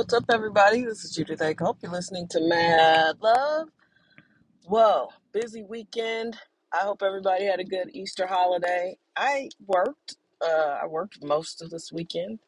What's 0.00 0.14
up, 0.14 0.24
everybody? 0.32 0.82
This 0.82 1.04
is 1.04 1.10
Judith 1.14 1.42
I 1.42 1.54
Hope 1.60 1.76
you're 1.82 1.92
listening 1.92 2.26
to 2.28 2.40
Mad 2.40 3.16
Love. 3.20 3.68
Whoa, 4.64 5.08
busy 5.34 5.62
weekend. 5.62 6.38
I 6.72 6.78
hope 6.78 7.02
everybody 7.02 7.44
had 7.44 7.60
a 7.60 7.64
good 7.64 7.90
Easter 7.92 8.26
holiday. 8.26 8.96
I 9.14 9.50
worked. 9.66 10.16
Uh, 10.40 10.78
I 10.82 10.86
worked 10.86 11.22
most 11.22 11.60
of 11.60 11.68
this 11.68 11.92
weekend, 11.92 12.38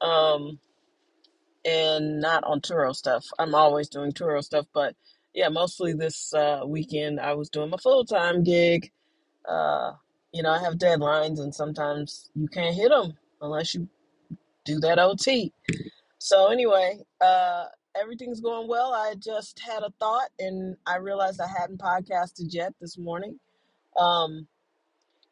um, 0.00 0.60
and 1.64 2.20
not 2.20 2.44
on 2.44 2.60
Turo 2.60 2.94
stuff. 2.94 3.26
I'm 3.36 3.56
always 3.56 3.88
doing 3.88 4.12
Turo 4.12 4.40
stuff, 4.40 4.66
but 4.72 4.94
yeah, 5.34 5.48
mostly 5.48 5.94
this 5.94 6.32
uh, 6.32 6.60
weekend 6.64 7.18
I 7.18 7.34
was 7.34 7.50
doing 7.50 7.70
my 7.70 7.78
full 7.78 8.04
time 8.04 8.44
gig. 8.44 8.92
Uh, 9.44 9.94
you 10.32 10.44
know, 10.44 10.52
I 10.52 10.60
have 10.60 10.74
deadlines, 10.74 11.40
and 11.40 11.52
sometimes 11.52 12.30
you 12.36 12.46
can't 12.46 12.76
hit 12.76 12.90
them 12.90 13.14
unless 13.40 13.74
you 13.74 13.88
do 14.64 14.78
that 14.78 15.00
OT. 15.00 15.52
So 16.24 16.52
anyway, 16.52 17.00
uh, 17.20 17.64
everything's 18.00 18.40
going 18.40 18.68
well. 18.68 18.94
I 18.94 19.16
just 19.18 19.58
had 19.58 19.82
a 19.82 19.92
thought, 19.98 20.28
and 20.38 20.76
I 20.86 20.98
realized 20.98 21.40
I 21.40 21.48
hadn't 21.48 21.80
podcasted 21.80 22.54
yet 22.54 22.74
this 22.80 22.96
morning. 22.96 23.40
Um, 23.98 24.46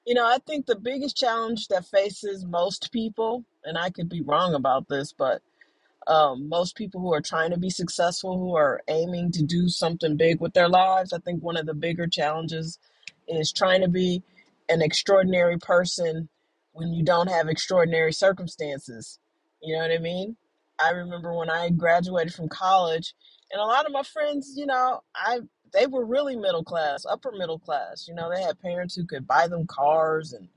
you 0.04 0.14
know, 0.14 0.26
I 0.26 0.38
think 0.44 0.66
the 0.66 0.74
biggest 0.74 1.16
challenge 1.16 1.68
that 1.68 1.86
faces 1.86 2.44
most 2.44 2.90
people, 2.90 3.44
and 3.62 3.78
I 3.78 3.90
could 3.90 4.08
be 4.08 4.20
wrong 4.20 4.52
about 4.52 4.88
this, 4.88 5.12
but 5.12 5.42
um, 6.08 6.48
most 6.48 6.74
people 6.74 7.00
who 7.00 7.14
are 7.14 7.20
trying 7.20 7.52
to 7.52 7.56
be 7.56 7.70
successful, 7.70 8.36
who 8.36 8.56
are 8.56 8.82
aiming 8.88 9.30
to 9.34 9.44
do 9.44 9.68
something 9.68 10.16
big 10.16 10.40
with 10.40 10.54
their 10.54 10.68
lives, 10.68 11.12
I 11.12 11.18
think 11.18 11.40
one 11.40 11.56
of 11.56 11.66
the 11.66 11.74
bigger 11.74 12.08
challenges 12.08 12.80
is 13.28 13.52
trying 13.52 13.82
to 13.82 13.88
be 13.88 14.24
an 14.68 14.82
extraordinary 14.82 15.56
person 15.56 16.28
when 16.72 16.92
you 16.92 17.04
don't 17.04 17.30
have 17.30 17.48
extraordinary 17.48 18.12
circumstances. 18.12 19.20
You 19.62 19.76
know 19.76 19.82
what 19.82 19.92
I 19.92 19.98
mean? 19.98 20.36
I 20.82 20.90
remember 20.90 21.34
when 21.34 21.50
I 21.50 21.70
graduated 21.70 22.34
from 22.34 22.48
college, 22.48 23.14
and 23.52 23.60
a 23.60 23.64
lot 23.64 23.86
of 23.86 23.92
my 23.92 24.02
friends, 24.02 24.54
you 24.56 24.66
know, 24.66 25.00
I 25.14 25.40
they 25.72 25.86
were 25.86 26.04
really 26.04 26.36
middle 26.36 26.64
class, 26.64 27.04
upper 27.08 27.32
middle 27.32 27.58
class. 27.58 28.06
You 28.08 28.14
know, 28.14 28.30
they 28.30 28.42
had 28.42 28.60
parents 28.60 28.94
who 28.94 29.06
could 29.06 29.26
buy 29.26 29.46
them 29.46 29.66
cars 29.66 30.32
and 30.32 30.48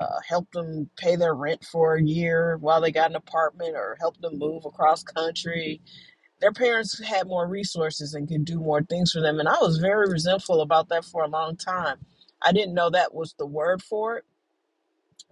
uh, 0.00 0.18
help 0.28 0.50
them 0.52 0.90
pay 0.96 1.16
their 1.16 1.34
rent 1.34 1.64
for 1.64 1.94
a 1.94 2.02
year 2.02 2.56
while 2.58 2.80
they 2.80 2.92
got 2.92 3.10
an 3.10 3.16
apartment 3.16 3.74
or 3.76 3.96
help 4.00 4.20
them 4.20 4.38
move 4.38 4.64
across 4.64 5.02
country. 5.02 5.80
Their 6.40 6.52
parents 6.52 7.02
had 7.02 7.28
more 7.28 7.48
resources 7.48 8.14
and 8.14 8.28
could 8.28 8.44
do 8.44 8.60
more 8.60 8.82
things 8.82 9.12
for 9.12 9.20
them. 9.20 9.40
And 9.40 9.48
I 9.48 9.58
was 9.60 9.78
very 9.78 10.08
resentful 10.08 10.60
about 10.60 10.88
that 10.90 11.04
for 11.04 11.22
a 11.22 11.28
long 11.28 11.56
time. 11.56 11.98
I 12.42 12.52
didn't 12.52 12.74
know 12.74 12.90
that 12.90 13.14
was 13.14 13.34
the 13.38 13.46
word 13.46 13.82
for 13.82 14.18
it, 14.18 14.24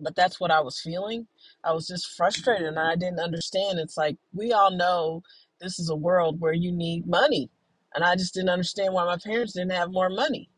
but 0.00 0.16
that's 0.16 0.40
what 0.40 0.50
I 0.50 0.60
was 0.60 0.80
feeling. 0.80 1.26
I 1.64 1.72
was 1.72 1.86
just 1.86 2.16
frustrated 2.16 2.66
and 2.66 2.78
I 2.78 2.96
didn't 2.96 3.20
understand. 3.20 3.78
It's 3.78 3.96
like 3.96 4.16
we 4.32 4.52
all 4.52 4.70
know 4.70 5.22
this 5.60 5.78
is 5.78 5.90
a 5.90 5.96
world 5.96 6.40
where 6.40 6.52
you 6.52 6.72
need 6.72 7.06
money. 7.06 7.50
And 7.94 8.04
I 8.04 8.16
just 8.16 8.34
didn't 8.34 8.50
understand 8.50 8.92
why 8.94 9.04
my 9.04 9.18
parents 9.18 9.52
didn't 9.52 9.72
have 9.72 9.92
more 9.92 10.10
money. 10.10 10.50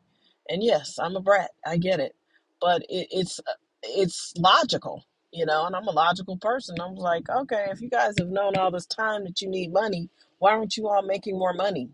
And 0.48 0.62
yes, 0.62 0.98
I'm 0.98 1.16
a 1.16 1.20
brat. 1.20 1.50
I 1.66 1.76
get 1.76 2.00
it. 2.00 2.14
But 2.60 2.82
it, 2.88 3.08
it's 3.10 3.40
it's 3.82 4.32
logical, 4.38 5.04
you 5.32 5.46
know, 5.46 5.66
and 5.66 5.76
I'm 5.76 5.88
a 5.88 5.92
logical 5.92 6.38
person. 6.38 6.76
I'm 6.80 6.94
like, 6.96 7.28
okay, 7.28 7.66
if 7.70 7.80
you 7.80 7.90
guys 7.90 8.14
have 8.18 8.28
known 8.28 8.56
all 8.56 8.70
this 8.70 8.86
time 8.86 9.24
that 9.24 9.42
you 9.42 9.48
need 9.48 9.72
money, 9.72 10.08
why 10.38 10.52
aren't 10.52 10.76
you 10.76 10.88
all 10.88 11.02
making 11.02 11.38
more 11.38 11.52
money? 11.52 11.90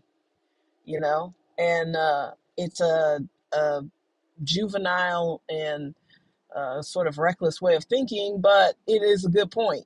You 0.85 0.99
know? 1.01 1.33
And 1.59 1.95
uh 1.95 2.31
it's 2.57 2.81
a, 2.81 3.19
a 3.53 3.81
juvenile 4.43 5.41
and 5.49 5.95
sort 6.81 7.07
of 7.07 7.17
reckless 7.17 7.61
way 7.61 7.75
of 7.75 7.85
thinking, 7.85 8.39
but 8.41 8.75
it 8.87 9.01
is 9.01 9.25
a 9.25 9.29
good 9.29 9.51
point. 9.51 9.85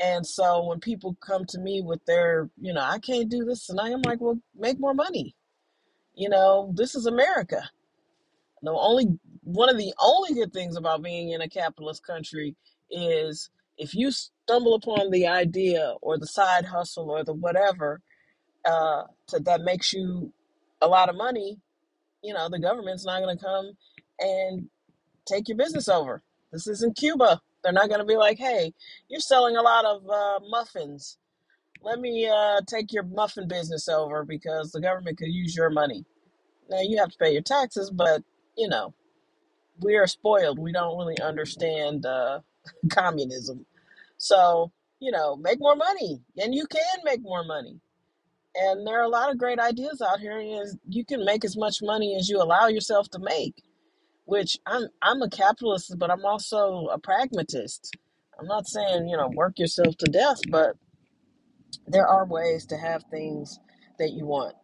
And 0.00 0.26
so 0.26 0.64
when 0.64 0.80
people 0.80 1.16
come 1.24 1.44
to 1.46 1.58
me 1.58 1.82
with 1.82 2.04
their, 2.06 2.50
you 2.60 2.72
know, 2.72 2.82
I 2.82 2.98
can't 2.98 3.28
do 3.28 3.44
this, 3.44 3.68
and 3.68 3.80
I 3.80 3.88
am 3.88 4.02
like, 4.02 4.20
well, 4.20 4.38
make 4.56 4.78
more 4.78 4.94
money. 4.94 5.34
You 6.14 6.28
know, 6.28 6.72
this 6.74 6.94
is 6.94 7.06
America. 7.06 7.62
The 8.62 8.72
only 8.72 9.06
one 9.42 9.70
of 9.70 9.78
the 9.78 9.94
only 10.00 10.34
good 10.34 10.52
things 10.52 10.76
about 10.76 11.02
being 11.02 11.30
in 11.30 11.40
a 11.40 11.48
capitalist 11.48 12.04
country 12.04 12.54
is 12.90 13.50
if 13.76 13.94
you 13.94 14.10
stumble 14.10 14.74
upon 14.74 15.10
the 15.10 15.26
idea 15.26 15.94
or 16.02 16.18
the 16.18 16.26
side 16.26 16.64
hustle 16.64 17.10
or 17.10 17.24
the 17.24 17.32
whatever 17.32 18.00
uh, 18.64 19.04
to, 19.28 19.38
that 19.40 19.62
makes 19.62 19.92
you 19.92 20.32
a 20.80 20.88
lot 20.88 21.08
of 21.08 21.16
money, 21.16 21.58
you 22.22 22.34
know, 22.34 22.48
the 22.48 22.58
government's 22.58 23.06
not 23.06 23.22
going 23.22 23.36
to 23.36 23.44
come 23.44 23.72
and 24.18 24.68
take 25.28 25.48
your 25.48 25.56
business 25.58 25.88
over. 25.88 26.22
This 26.52 26.66
isn't 26.66 26.96
Cuba. 26.96 27.40
They're 27.62 27.72
not 27.72 27.88
going 27.88 28.00
to 28.00 28.06
be 28.06 28.16
like, 28.16 28.38
hey, 28.38 28.72
you're 29.08 29.20
selling 29.20 29.56
a 29.56 29.62
lot 29.62 29.84
of 29.84 30.08
uh, 30.08 30.40
muffins. 30.48 31.18
Let 31.82 32.00
me 32.00 32.28
uh, 32.28 32.60
take 32.66 32.92
your 32.92 33.04
muffin 33.04 33.48
business 33.48 33.88
over 33.88 34.24
because 34.24 34.72
the 34.72 34.80
government 34.80 35.18
could 35.18 35.28
use 35.32 35.56
your 35.56 35.70
money. 35.70 36.04
Now, 36.70 36.80
you 36.82 36.98
have 36.98 37.10
to 37.10 37.18
pay 37.18 37.32
your 37.32 37.42
taxes, 37.42 37.90
but, 37.90 38.22
you 38.56 38.68
know, 38.68 38.94
we 39.80 39.96
are 39.96 40.06
spoiled. 40.06 40.58
We 40.58 40.72
don't 40.72 40.98
really 40.98 41.20
understand 41.20 42.06
uh, 42.06 42.40
communism. 42.90 43.66
So, 44.18 44.72
you 45.00 45.12
know, 45.12 45.36
make 45.36 45.60
more 45.60 45.76
money. 45.76 46.20
And 46.38 46.54
you 46.54 46.66
can 46.66 47.04
make 47.04 47.22
more 47.22 47.44
money. 47.44 47.80
And 48.56 48.86
there 48.86 48.98
are 48.98 49.04
a 49.04 49.08
lot 49.08 49.30
of 49.30 49.38
great 49.38 49.60
ideas 49.60 50.02
out 50.02 50.20
here. 50.20 50.38
And 50.38 50.80
you 50.88 51.04
can 51.04 51.24
make 51.24 51.44
as 51.44 51.56
much 51.56 51.78
money 51.82 52.16
as 52.18 52.28
you 52.28 52.42
allow 52.42 52.68
yourself 52.68 53.08
to 53.10 53.18
make 53.20 53.62
which 54.28 54.58
I'm 54.66 54.88
I'm 55.02 55.22
a 55.22 55.30
capitalist, 55.30 55.94
but 55.98 56.12
I'm 56.12 56.26
also 56.26 56.88
a 56.92 57.00
pragmatist. 57.00 57.96
I'm 58.40 58.46
not 58.48 58.68
saying, 58.68 59.08
you 59.08 59.16
know, 59.18 59.30
work 59.34 59.58
yourself 59.58 59.96
to 59.98 60.06
death, 60.12 60.40
but 60.50 60.76
there 61.86 62.06
are 62.08 62.26
ways 62.26 62.66
to 62.66 62.76
have 62.78 63.04
things 63.10 63.58
that 63.98 64.12
you 64.12 64.26
want. 64.26 64.56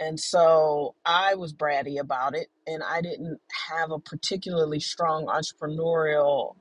And 0.00 0.20
so 0.20 0.94
I 1.06 1.36
was 1.36 1.54
bratty 1.54 2.00
about 2.00 2.36
it, 2.36 2.48
and 2.66 2.82
I 2.82 3.02
didn't 3.02 3.40
have 3.70 3.92
a 3.92 4.00
particularly 4.00 4.80
strong 4.80 5.26
entrepreneurial 5.26 6.56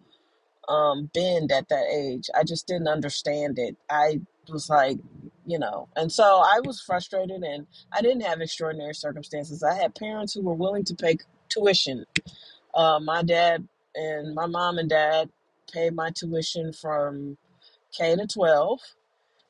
um, 0.69 1.09
bend 1.13 1.51
at 1.51 1.69
that 1.69 1.87
age. 1.93 2.29
I 2.35 2.43
just 2.43 2.67
didn't 2.67 2.87
understand 2.89 3.59
it. 3.59 3.77
I 3.89 4.21
was 4.49 4.69
like, 4.69 4.99
you 5.45 5.59
know, 5.59 5.89
and 5.95 6.11
so 6.11 6.23
I 6.45 6.61
was 6.65 6.81
frustrated, 6.81 7.43
and 7.43 7.67
I 7.93 8.01
didn't 8.01 8.21
have 8.23 8.41
extraordinary 8.41 8.95
circumstances. 8.95 9.63
I 9.63 9.75
had 9.75 9.95
parents 9.95 10.33
who 10.33 10.43
were 10.43 10.55
willing 10.55 10.85
to 10.85 10.95
pay 10.95 11.17
tuition 11.49 12.05
uh, 12.75 13.01
my 13.01 13.23
dad 13.23 13.67
and 13.95 14.35
my 14.35 14.47
mom 14.47 14.79
and 14.79 14.89
dad 14.89 15.29
paid 15.73 15.95
my 15.95 16.11
tuition 16.11 16.73
from 16.73 17.37
K 17.97 18.15
to 18.17 18.27
12. 18.27 18.79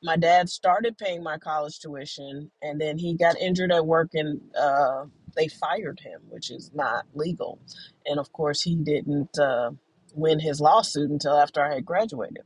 My 0.02 0.16
dad 0.16 0.50
started 0.50 0.98
paying 0.98 1.22
my 1.22 1.38
college 1.38 1.80
tuition, 1.80 2.50
and 2.62 2.80
then 2.80 2.98
he 2.98 3.14
got 3.14 3.38
injured 3.40 3.72
at 3.72 3.86
work 3.86 4.10
and 4.14 4.40
uh, 4.58 5.06
they 5.36 5.48
fired 5.48 6.00
him, 6.00 6.22
which 6.30 6.50
is 6.50 6.70
not 6.74 7.06
legal. 7.14 7.60
And 8.06 8.20
of 8.20 8.32
course, 8.32 8.62
he 8.62 8.76
didn't 8.76 9.38
uh, 9.38 9.72
win 10.14 10.40
his 10.40 10.60
lawsuit 10.60 11.10
until 11.10 11.38
after 11.38 11.64
I 11.64 11.74
had 11.74 11.86
graduated 11.86 12.44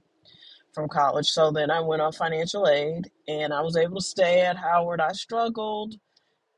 from 0.79 0.89
college. 0.89 1.29
So 1.29 1.51
then 1.51 1.71
I 1.71 1.81
went 1.81 2.03
on 2.03 2.13
financial 2.13 2.69
aid 2.69 3.11
and 3.29 3.53
I 3.53 3.63
was 3.63 3.77
able 3.77 3.97
to 3.97 4.03
stay 4.03 4.43
at 4.43 4.57
Howard. 4.57 5.01
I 5.01 5.13
struggled 5.13 5.95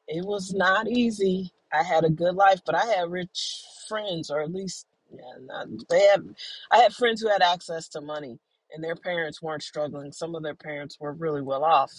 it 0.09 0.25
was 0.25 0.53
not 0.53 0.89
easy. 0.89 1.53
I 1.73 1.83
had 1.83 2.05
a 2.05 2.11
good 2.11 2.35
life, 2.35 2.61
but 2.67 2.75
I 2.75 2.85
had 2.85 3.11
rich 3.11 3.63
friends, 3.89 4.31
or 4.31 4.41
at 4.41 4.53
least 4.53 4.87
yeah, 5.13 5.21
not, 5.43 5.69
they 5.89 6.03
have. 6.09 6.25
I 6.71 6.79
had 6.79 6.93
friends 6.93 7.21
who 7.21 7.29
had 7.29 7.43
access 7.43 7.89
to 7.91 8.01
money, 8.01 8.39
and 8.73 8.83
their 8.83 8.97
parents 8.97 9.41
weren't 9.41 9.63
struggling. 9.63 10.13
Some 10.13 10.35
of 10.35 10.43
their 10.43 10.55
parents 10.55 10.99
were 11.01 11.13
really 11.13 11.43
well 11.43 11.65
off, 11.65 11.93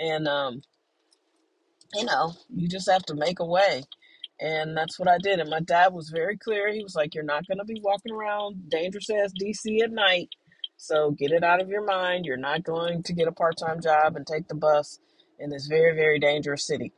and 0.00 0.28
um, 0.28 0.62
you 1.94 2.04
know, 2.04 2.34
you 2.54 2.68
just 2.68 2.90
have 2.90 3.04
to 3.06 3.14
make 3.14 3.40
a 3.40 3.46
way, 3.46 3.84
and 4.40 4.76
that's 4.76 4.98
what 4.98 5.08
I 5.08 5.18
did. 5.18 5.40
And 5.40 5.50
my 5.50 5.60
dad 5.60 5.92
was 5.94 6.10
very 6.10 6.36
clear. 6.36 6.72
He 6.72 6.82
was 6.82 6.94
like, 6.94 7.14
"You're 7.14 7.24
not 7.24 7.46
going 7.46 7.58
to 7.58 7.64
be 7.64 7.80
walking 7.82 8.12
around 8.12 8.70
dangerous 8.70 9.10
ass 9.10 9.32
DC 9.40 9.82
at 9.82 9.92
night." 9.92 10.28
So 10.76 11.12
get 11.12 11.32
it 11.32 11.44
out 11.44 11.62
of 11.62 11.68
your 11.68 11.84
mind. 11.84 12.26
You're 12.26 12.36
not 12.38 12.64
going 12.64 13.02
to 13.04 13.14
get 13.14 13.28
a 13.28 13.32
part 13.32 13.56
time 13.58 13.82
job 13.82 14.16
and 14.16 14.26
take 14.26 14.48
the 14.48 14.56
bus 14.56 15.00
in 15.40 15.50
this 15.50 15.66
very, 15.68 15.94
very 15.96 16.18
dangerous 16.20 16.66
city. 16.66 16.92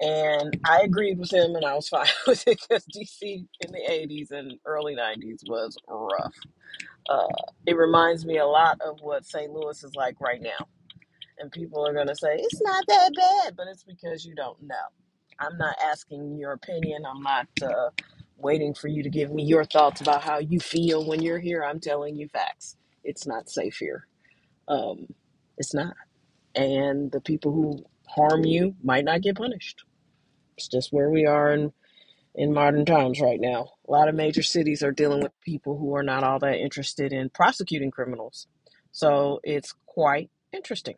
And 0.00 0.58
I 0.66 0.82
agreed 0.84 1.18
with 1.18 1.32
him 1.32 1.56
and 1.56 1.64
I 1.64 1.74
was 1.74 1.88
fine 1.90 2.06
with 2.26 2.46
it 2.48 2.60
because 2.68 2.86
DC 2.86 3.46
in 3.60 3.72
the 3.72 3.82
80s 3.90 4.30
and 4.32 4.54
early 4.66 4.96
90s 4.96 5.40
was 5.48 5.76
rough. 5.88 6.34
Uh, 7.08 7.26
it 7.66 7.76
reminds 7.76 8.26
me 8.26 8.38
a 8.38 8.46
lot 8.46 8.80
of 8.80 8.98
what 9.00 9.26
St. 9.26 9.52
Louis 9.52 9.82
is 9.84 9.94
like 9.96 10.20
right 10.20 10.42
now. 10.42 10.68
And 11.38 11.52
people 11.52 11.86
are 11.86 11.94
going 11.94 12.08
to 12.08 12.16
say, 12.16 12.36
it's 12.38 12.62
not 12.62 12.84
that 12.88 13.12
bad, 13.16 13.56
but 13.56 13.66
it's 13.68 13.84
because 13.84 14.24
you 14.24 14.34
don't 14.34 14.62
know. 14.62 14.76
I'm 15.40 15.58
not 15.58 15.76
asking 15.84 16.38
your 16.38 16.52
opinion. 16.52 17.04
I'm 17.06 17.22
not 17.22 17.48
uh, 17.62 17.90
waiting 18.38 18.74
for 18.74 18.88
you 18.88 19.02
to 19.02 19.10
give 19.10 19.32
me 19.32 19.44
your 19.44 19.64
thoughts 19.64 20.00
about 20.00 20.22
how 20.24 20.38
you 20.38 20.60
feel 20.60 21.06
when 21.06 21.22
you're 21.22 21.40
here. 21.40 21.64
I'm 21.64 21.80
telling 21.80 22.16
you 22.16 22.28
facts. 22.28 22.76
It's 23.04 23.26
not 23.26 23.48
safe 23.50 23.76
here. 23.76 24.06
Um, 24.68 25.08
it's 25.56 25.74
not. 25.74 25.94
And 26.54 27.10
the 27.12 27.20
people 27.20 27.52
who 27.52 27.84
harm 28.08 28.44
you 28.44 28.74
might 28.82 29.04
not 29.04 29.22
get 29.22 29.36
punished. 29.36 29.84
It's 30.56 30.68
just 30.68 30.92
where 30.92 31.10
we 31.10 31.26
are 31.26 31.52
in, 31.52 31.72
in 32.34 32.52
modern 32.52 32.84
times 32.84 33.20
right 33.20 33.40
now. 33.40 33.70
A 33.88 33.92
lot 33.92 34.08
of 34.08 34.14
major 34.14 34.42
cities 34.42 34.82
are 34.82 34.92
dealing 34.92 35.22
with 35.22 35.32
people 35.42 35.78
who 35.78 35.94
are 35.96 36.02
not 36.02 36.24
all 36.24 36.38
that 36.40 36.58
interested 36.58 37.12
in 37.12 37.30
prosecuting 37.30 37.90
criminals. 37.90 38.46
So 38.92 39.40
it's 39.44 39.74
quite 39.86 40.30
interesting. 40.52 40.96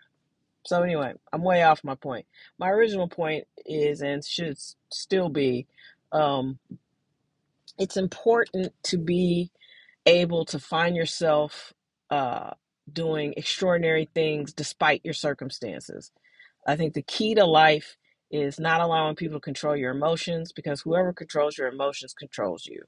So 0.67 0.82
anyway, 0.82 1.14
I'm 1.32 1.43
way 1.43 1.62
off 1.62 1.85
my 1.85 1.94
point. 1.94 2.26
My 2.58 2.70
original 2.70 3.08
point 3.08 3.44
is 3.67 4.02
and 4.02 4.25
should 4.25 4.58
still 4.93 5.29
be 5.29 5.67
um, 6.12 6.58
it's 7.79 7.97
important 7.97 8.73
to 8.85 8.99
be 8.99 9.50
able 10.06 10.44
to 10.47 10.58
find 10.58 10.97
yourself 10.97 11.73
uh, 12.11 12.53
doing 12.93 13.35
extraordinary 13.37 14.09
things 14.15 14.53
despite 14.55 15.03
your 15.05 15.15
circumstances. 15.15 16.12
I 16.67 16.77
think 16.77 16.95
the 16.95 17.03
key 17.03 17.35
to 17.37 17.47
life 17.47 17.97
is 18.31 18.61
not 18.61 18.81
allowing 18.83 19.17
people 19.17 19.39
to 19.39 19.43
control 19.43 19.77
your 19.77 19.93
emotions 19.93 20.53
because 20.53 20.83
whoever 20.83 21.12
controls 21.12 21.59
your 21.59 21.69
emotions 21.69 22.15
controls 22.15 22.67
you. 22.67 22.83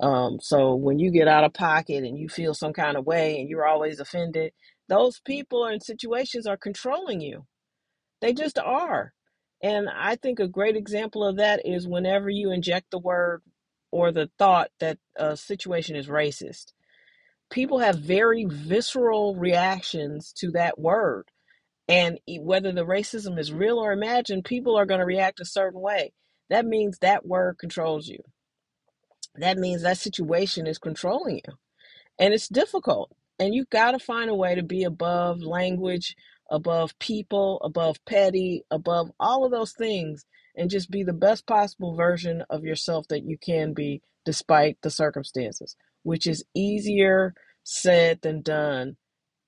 Um, 0.00 0.38
so 0.40 0.74
when 0.76 0.98
you 0.98 1.10
get 1.10 1.28
out 1.28 1.44
of 1.44 1.54
pocket 1.54 2.04
and 2.04 2.18
you 2.18 2.28
feel 2.28 2.54
some 2.54 2.72
kind 2.74 2.96
of 2.96 3.06
way 3.06 3.40
and 3.40 3.48
you're 3.50 3.66
always 3.66 4.00
offended, 4.00 4.52
those 4.88 5.20
people 5.20 5.66
and 5.66 5.82
situations 5.82 6.46
are 6.46 6.58
controlling 6.58 7.20
you 7.20 7.42
they 8.22 8.34
just 8.34 8.58
are. 8.60 9.14
And 9.62 9.90
I 9.90 10.16
think 10.16 10.40
a 10.40 10.48
great 10.48 10.76
example 10.76 11.24
of 11.24 11.38
that 11.38 11.66
is 11.66 11.88
whenever 11.88 12.30
you 12.30 12.52
inject 12.52 12.92
the 12.92 13.00
word 13.00 13.42
or 13.92 14.12
the 14.12 14.30
thought 14.38 14.70
that 14.80 14.98
a 15.16 15.36
situation 15.36 15.96
is 15.96 16.08
racist. 16.08 16.74
People 17.50 17.80
have 17.80 17.98
very 17.98 18.44
visceral 18.46 19.36
reactions 19.36 20.32
to 20.38 20.50
that 20.52 20.78
word. 20.78 21.24
And 21.88 22.18
whether 22.40 22.72
the 22.72 22.86
racism 22.86 23.38
is 23.38 23.52
real 23.52 23.78
or 23.78 23.92
imagined, 23.92 24.44
people 24.44 24.76
are 24.78 24.86
going 24.86 25.00
to 25.00 25.06
react 25.06 25.40
a 25.40 25.46
certain 25.46 25.80
way. 25.80 26.12
That 26.50 26.66
means 26.66 26.98
that 27.00 27.26
word 27.26 27.58
controls 27.58 28.08
you. 28.08 28.20
That 29.36 29.58
means 29.58 29.82
that 29.82 29.98
situation 29.98 30.66
is 30.66 30.78
controlling 30.78 31.36
you 31.36 31.42
and 32.20 32.34
it's 32.34 32.48
difficult 32.48 33.12
and 33.40 33.54
you've 33.54 33.70
got 33.70 33.92
to 33.92 34.00
find 34.00 34.30
a 34.30 34.36
way 34.36 34.56
to 34.56 34.64
be 34.64 34.84
above 34.84 35.42
language 35.42 36.16
above 36.52 36.98
people 37.00 37.60
above 37.64 37.98
petty 38.06 38.64
above 38.72 39.10
all 39.20 39.46
of 39.46 39.52
those 39.52 39.74
things 39.74 40.26
and 40.56 40.70
just 40.70 40.90
be 40.90 41.04
the 41.04 41.14
best 41.14 41.46
possible 41.48 41.96
version 41.96 42.44
of 42.50 42.64
yourself 42.64 43.08
that 43.10 43.24
you 43.26 43.38
can 43.38 43.74
be 43.74 44.02
despite 44.26 44.78
the 44.82 44.90
circumstances 44.90 45.76
which 46.06 46.26
is 46.26 46.44
easier 46.54 47.34
said 47.64 48.20
than 48.22 48.42
done 48.42 48.96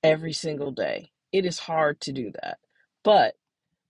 every 0.03 0.33
single 0.33 0.71
day 0.71 1.11
it 1.31 1.45
is 1.45 1.59
hard 1.59 1.99
to 2.01 2.11
do 2.11 2.31
that 2.41 2.57
but 3.03 3.35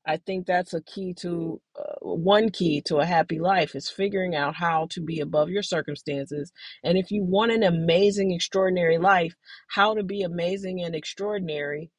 I 0.08 0.18
think 0.18 0.48
that's 0.48 0.74
a 0.74 0.82
key 0.82 1.14
to 1.20 1.62
uh, 1.80 1.96
one 2.02 2.50
key 2.50 2.82
to 2.88 2.98
a 2.98 3.06
happy 3.06 3.40
life 3.40 3.76
is 3.76 3.90
figuring 3.90 4.36
out 4.36 4.56
how 4.56 4.88
to 4.92 5.02
be 5.02 5.20
above 5.20 5.50
your 5.50 5.62
circumstances. 5.62 6.52
And 6.84 6.98
if 6.98 7.12
you 7.12 7.24
want 7.24 7.52
an 7.52 7.64
amazing, 7.64 8.32
extraordinary 8.32 8.98
life, 8.98 9.36
how 9.70 9.94
to 9.94 10.04
be 10.04 10.24
amazing 10.24 10.82
and 10.82 10.96
extraordinary 10.96 11.92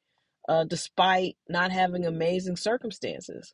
uh, 0.49 0.65
despite 0.65 1.37
not 1.47 1.71
having 1.71 2.05
amazing 2.05 2.57
circumstances. 2.57 3.53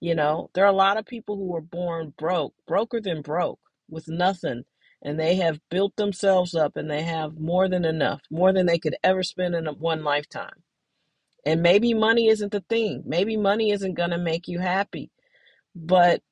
You 0.00 0.14
know, 0.14 0.50
there 0.54 0.64
are 0.64 0.72
a 0.72 0.76
lot 0.76 0.98
of 0.98 1.06
people 1.06 1.36
who 1.36 1.46
were 1.46 1.62
born 1.62 2.14
broke, 2.18 2.54
broker 2.66 3.00
than 3.00 3.22
broke, 3.22 3.60
with 3.88 4.06
nothing. 4.08 4.64
And 5.02 5.20
they 5.20 5.36
have 5.36 5.60
built 5.70 5.96
themselves 5.96 6.54
up 6.54 6.76
and 6.76 6.90
they 6.90 7.02
have 7.02 7.38
more 7.38 7.68
than 7.68 7.84
enough, 7.84 8.22
more 8.30 8.52
than 8.52 8.66
they 8.66 8.78
could 8.78 8.96
ever 9.04 9.22
spend 9.22 9.54
in 9.54 9.66
one 9.66 10.04
lifetime 10.04 10.50
and 11.46 11.62
maybe 11.62 11.94
money 11.94 12.28
isn't 12.28 12.52
the 12.52 12.64
thing. 12.68 13.02
Maybe 13.06 13.36
money 13.36 13.70
isn't 13.70 13.94
going 13.94 14.10
to 14.10 14.18
make 14.18 14.48
you 14.48 14.58
happy, 14.58 15.10
but 15.74 16.22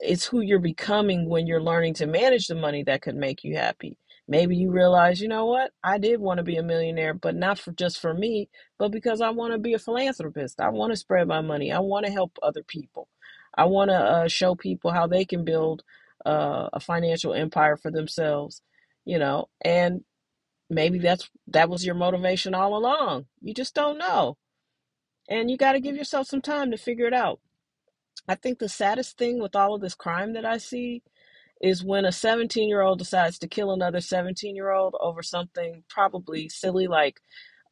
it's 0.00 0.26
who 0.26 0.40
you're 0.40 0.60
becoming 0.60 1.28
when 1.28 1.46
you're 1.46 1.62
learning 1.62 1.94
to 1.94 2.06
manage 2.06 2.48
the 2.48 2.54
money 2.56 2.84
that 2.84 3.02
could 3.02 3.16
make 3.16 3.44
you 3.44 3.56
happy. 3.56 3.98
Maybe 4.28 4.56
you 4.56 4.70
realize, 4.70 5.20
you 5.20 5.28
know 5.28 5.46
what? 5.46 5.72
I 5.84 5.98
did 5.98 6.20
want 6.20 6.38
to 6.38 6.44
be 6.44 6.56
a 6.56 6.62
millionaire, 6.62 7.14
but 7.14 7.36
not 7.36 7.58
for 7.58 7.72
just 7.72 8.00
for 8.00 8.14
me, 8.14 8.48
but 8.78 8.92
because 8.92 9.20
I 9.20 9.30
want 9.30 9.52
to 9.52 9.58
be 9.58 9.74
a 9.74 9.78
philanthropist. 9.78 10.60
I 10.60 10.70
want 10.70 10.92
to 10.92 10.96
spread 10.96 11.28
my 11.28 11.40
money. 11.42 11.72
I 11.72 11.80
want 11.80 12.06
to 12.06 12.12
help 12.12 12.38
other 12.42 12.62
people. 12.62 13.08
I 13.56 13.66
want 13.66 13.90
to 13.90 13.96
uh, 13.96 14.28
show 14.28 14.54
people 14.54 14.92
how 14.92 15.06
they 15.06 15.24
can 15.24 15.44
build 15.44 15.82
uh, 16.26 16.68
a 16.72 16.80
financial 16.80 17.34
empire 17.34 17.76
for 17.76 17.90
themselves, 17.90 18.62
you 19.04 19.18
know. 19.18 19.48
And 19.64 20.02
maybe 20.70 20.98
that's 20.98 21.30
that 21.48 21.68
was 21.70 21.84
your 21.86 21.94
motivation 21.94 22.54
all 22.54 22.76
along. 22.76 23.26
You 23.40 23.54
just 23.54 23.74
don't 23.74 23.98
know 23.98 24.36
and 25.28 25.50
you 25.50 25.56
got 25.56 25.72
to 25.72 25.80
give 25.80 25.96
yourself 25.96 26.26
some 26.26 26.42
time 26.42 26.70
to 26.70 26.76
figure 26.76 27.06
it 27.06 27.14
out. 27.14 27.40
I 28.28 28.34
think 28.34 28.58
the 28.58 28.68
saddest 28.68 29.18
thing 29.18 29.40
with 29.40 29.56
all 29.56 29.74
of 29.74 29.80
this 29.80 29.94
crime 29.94 30.34
that 30.34 30.44
I 30.44 30.58
see 30.58 31.02
is 31.60 31.84
when 31.84 32.04
a 32.04 32.12
17 32.12 32.68
year 32.68 32.82
old 32.82 32.98
decides 32.98 33.38
to 33.40 33.48
kill 33.48 33.72
another 33.72 34.00
17 34.00 34.54
year 34.56 34.70
old 34.70 34.94
over 35.00 35.22
something 35.22 35.84
probably 35.88 36.48
silly 36.48 36.86
like, 36.86 37.20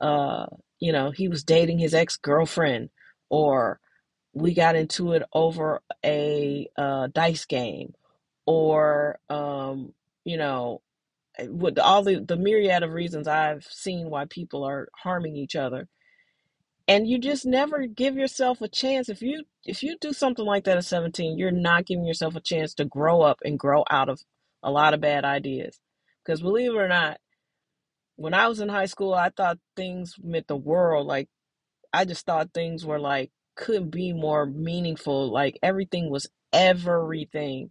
uh, 0.01 0.47
you 0.81 0.93
know, 0.93 1.11
he 1.11 1.29
was 1.29 1.45
dating 1.45 1.79
his 1.79 1.95
ex 1.95 2.17
girlfriend, 2.17 2.91
or 3.29 3.81
we 4.33 4.55
got 4.55 4.77
into 4.77 5.13
it 5.13 5.23
over 5.33 5.81
a 6.05 6.69
uh, 6.79 7.09
dice 7.13 7.45
game, 7.45 7.93
or, 8.51 9.19
um, 9.31 9.95
you 10.25 10.39
know, 10.39 10.83
with 11.49 11.79
all 11.79 12.03
the, 12.05 12.21
the 12.21 12.37
myriad 12.37 12.83
of 12.83 12.93
reasons 12.93 13.29
I've 13.29 13.65
seen 13.65 14.11
why 14.11 14.27
people 14.27 14.65
are 14.65 14.89
harming 14.97 15.37
each 15.37 15.57
other 15.57 15.89
and 16.89 17.09
you 17.09 17.19
just 17.19 17.47
never 17.47 17.87
give 17.87 18.17
yourself 18.17 18.61
a 18.63 18.69
chance 18.69 19.09
if 19.09 19.23
you 19.23 19.45
if 19.65 19.83
you 19.83 19.97
do 20.01 20.13
something 20.13 20.45
like 20.47 20.65
that 20.65 20.79
at 20.79 20.85
17 20.85 21.39
you're 21.39 21.51
not 21.53 21.87
giving 21.87 22.05
yourself 22.05 22.37
a 22.37 22.41
chance 22.41 22.75
to 22.75 22.85
grow 22.85 23.23
up 23.23 23.39
and 23.45 23.59
grow 23.59 23.85
out 23.91 24.09
of 24.09 24.21
a 24.63 24.71
lot 24.71 24.95
of 24.95 25.01
bad 25.01 25.25
ideas 25.25 25.81
because 26.25 26.43
believe 26.43 26.73
it 26.73 26.79
or 26.79 26.89
not 26.89 27.19
when 28.17 28.35
i 28.35 28.49
was 28.49 28.61
in 28.61 28.69
high 28.69 28.87
school 28.87 29.15
i 29.15 29.31
thought 29.31 29.59
things 29.77 30.17
meant 30.23 30.49
the 30.49 30.57
world 30.57 31.07
like 31.07 31.29
I 31.93 32.05
just 32.05 32.27
thought 32.27 32.55
things 32.55 32.85
were 32.87 33.01
like 33.01 33.31
couldn't 33.57 33.91
be 33.91 34.13
more 34.13 34.47
meaningful. 34.47 35.33
Like 35.33 35.59
everything 35.63 36.11
was 36.11 36.31
everything. 36.53 37.71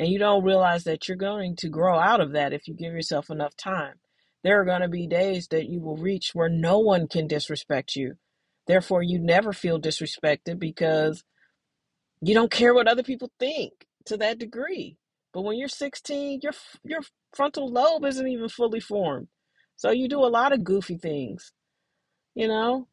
And 0.00 0.08
you 0.08 0.18
don't 0.18 0.44
realize 0.44 0.84
that 0.84 1.06
you're 1.06 1.18
going 1.18 1.56
to 1.56 1.68
grow 1.68 1.98
out 1.98 2.22
of 2.22 2.32
that 2.32 2.54
if 2.54 2.66
you 2.66 2.74
give 2.74 2.94
yourself 2.94 3.28
enough 3.28 3.54
time. 3.54 3.96
There 4.42 4.58
are 4.58 4.64
going 4.64 4.80
to 4.80 4.88
be 4.88 5.06
days 5.06 5.48
that 5.48 5.68
you 5.68 5.82
will 5.82 5.98
reach 5.98 6.30
where 6.32 6.48
no 6.48 6.78
one 6.78 7.06
can 7.06 7.26
disrespect 7.26 7.96
you. 7.96 8.14
Therefore, 8.66 9.02
you 9.02 9.18
never 9.18 9.52
feel 9.52 9.78
disrespected 9.78 10.58
because 10.58 11.22
you 12.22 12.32
don't 12.32 12.50
care 12.50 12.72
what 12.72 12.88
other 12.88 13.02
people 13.02 13.30
think 13.38 13.86
to 14.06 14.16
that 14.16 14.38
degree. 14.38 14.96
But 15.34 15.42
when 15.42 15.58
you're 15.58 15.68
16, 15.68 16.40
your 16.42 16.54
your 16.82 17.00
frontal 17.34 17.70
lobe 17.70 18.06
isn't 18.06 18.26
even 18.26 18.48
fully 18.48 18.80
formed. 18.80 19.28
So 19.76 19.90
you 19.90 20.08
do 20.08 20.20
a 20.20 20.32
lot 20.32 20.54
of 20.54 20.64
goofy 20.64 20.96
things, 20.96 21.52
you 22.34 22.48
know? 22.48 22.88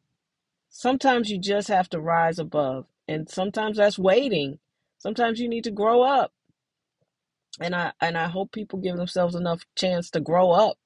Sometimes 0.68 1.30
you 1.30 1.38
just 1.38 1.68
have 1.68 1.88
to 1.90 2.00
rise 2.00 2.38
above, 2.38 2.84
and 3.08 3.30
sometimes 3.30 3.78
that's 3.78 3.98
waiting. 3.98 4.58
Sometimes 4.98 5.40
you 5.40 5.48
need 5.48 5.64
to 5.64 5.70
grow 5.70 6.02
up, 6.02 6.32
and 7.60 7.74
I 7.74 7.92
and 8.00 8.16
I 8.18 8.28
hope 8.28 8.52
people 8.52 8.78
give 8.80 8.96
themselves 8.96 9.34
enough 9.34 9.64
chance 9.76 10.10
to 10.10 10.20
grow 10.20 10.50
up 10.50 10.78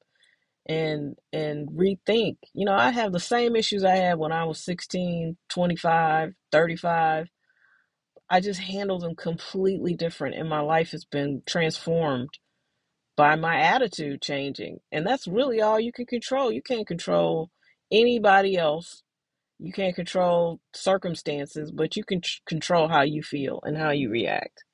and 0.67 1.17
and 1.33 1.69
rethink. 1.71 2.37
You 2.55 2.67
know, 2.67 2.75
I 2.75 2.91
have 2.91 3.12
the 3.12 3.21
same 3.21 3.57
issues 3.57 3.85
I 3.85 3.97
had 3.97 4.19
when 4.19 4.33
I 4.33 4.45
was 4.45 4.61
16, 4.64 5.37
25, 5.49 6.35
35. 6.52 7.29
I 8.31 8.41
just 8.41 8.61
handle 8.61 8.99
them 8.99 9.17
completely 9.17 9.95
different 9.95 10.37
and 10.37 10.49
my 10.49 10.61
life 10.61 10.93
has 10.93 11.05
been 11.05 11.43
transformed 11.47 12.31
by 13.17 13.37
my 13.37 13.59
attitude 13.61 14.23
changing. 14.23 14.79
And 14.91 15.07
that's 15.07 15.29
really 15.29 15.61
all 15.61 15.79
you 15.81 15.93
can 15.93 16.07
control. 16.07 16.52
You 16.52 16.62
can't 16.62 16.87
control 16.87 17.50
anybody 17.91 18.57
else 18.57 19.02
you 19.59 19.73
can't 19.73 19.95
control 19.95 20.61
circumstances, 20.75 21.71
but 21.71 21.97
you 21.97 22.05
can 22.05 22.21
tr- 22.21 22.41
control 22.47 22.88
how 22.88 23.02
you 23.02 23.23
feel 23.23 23.61
and 23.62 23.76
how 23.76 23.91
you 23.91 24.11
react. 24.11 24.64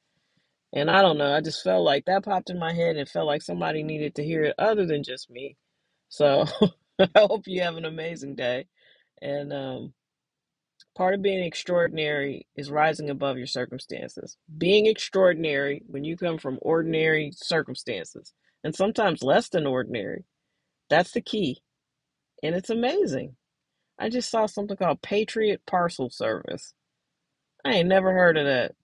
And 0.75 0.91
I 0.91 1.03
don't 1.03 1.19
know, 1.19 1.35
I 1.35 1.43
just 1.43 1.65
felt 1.65 1.85
like 1.85 2.07
that 2.07 2.25
popped 2.25 2.51
in 2.51 2.61
my 2.61 2.75
head 2.75 2.97
and 2.97 3.09
felt 3.09 3.27
like 3.27 3.43
somebody 3.43 3.83
needed 3.83 4.17
to 4.17 4.25
hear 4.25 4.45
it 4.45 4.57
other 4.59 4.87
than 4.87 5.05
just 5.05 5.31
me. 5.31 5.57
So 6.11 6.47
I 7.01 7.09
hope 7.17 7.49
you 7.49 7.63
have 7.63 7.77
an 7.77 7.87
amazing 7.87 8.37
day. 8.37 8.69
And 9.23 9.53
um, 9.53 9.95
part 10.97 11.15
of 11.15 11.23
being 11.23 11.45
extraordinary 11.45 12.47
is 12.57 12.71
rising 12.71 13.11
above 13.11 13.39
your 13.39 13.47
circumstances. 13.49 14.37
Being 14.59 14.87
extraordinary 14.87 15.83
when 15.89 16.05
you 16.05 16.17
come 16.17 16.39
from 16.39 16.59
ordinary 16.63 17.33
circumstances 17.37 18.33
and 18.65 18.75
sometimes 18.75 19.23
less 19.23 19.49
than 19.51 19.67
ordinary, 19.67 20.25
that's 20.91 21.13
the 21.13 21.23
key. 21.23 21.63
And 22.43 22.55
it's 22.55 22.71
amazing. 22.71 23.37
I 23.99 24.11
just 24.11 24.31
saw 24.31 24.47
something 24.47 24.77
called 24.77 25.03
Patriot 25.03 25.63
Parcel 25.67 26.11
Service. 26.11 26.75
I 27.65 27.75
ain't 27.75 27.89
never 27.89 28.13
heard 28.13 28.39
of 28.39 28.47
that. 28.47 28.75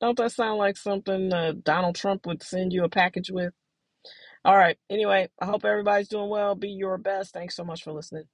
Don't 0.00 0.18
that 0.18 0.32
sound 0.32 0.58
like 0.58 0.76
something 0.78 1.32
uh, 1.32 1.54
Donald 1.64 1.96
Trump 1.96 2.26
would 2.26 2.42
send 2.42 2.72
you 2.72 2.84
a 2.84 2.90
package 2.90 3.30
with? 3.30 3.54
All 4.44 4.56
right. 4.56 4.78
Anyway, 4.90 5.30
I 5.40 5.46
hope 5.46 5.64
everybody's 5.64 6.08
doing 6.08 6.30
well. 6.30 6.56
Be 6.56 6.70
your 6.70 6.98
best. 6.98 7.34
Thanks 7.34 7.56
so 7.56 7.64
much 7.64 7.84
for 7.84 7.92
listening. 7.92 8.24